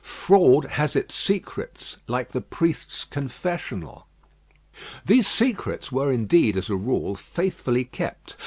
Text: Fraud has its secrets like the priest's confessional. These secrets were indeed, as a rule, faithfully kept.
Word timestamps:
Fraud 0.03 0.65
has 0.65 0.95
its 0.95 1.13
secrets 1.13 1.97
like 2.07 2.29
the 2.29 2.41
priest's 2.41 3.03
confessional. 3.03 4.07
These 5.05 5.27
secrets 5.27 5.91
were 5.91 6.11
indeed, 6.11 6.57
as 6.57 6.71
a 6.71 6.75
rule, 6.75 7.13
faithfully 7.13 7.83
kept. 7.85 8.35